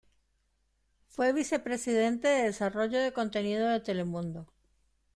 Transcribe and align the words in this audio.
Fue 1.09 1.31
vicepresidente 1.31 2.27
de 2.27 2.45
desarrollo 2.45 2.99
de 2.99 3.13
contenido 3.13 3.67
de 3.67 3.81
Telemundo. 3.81 4.47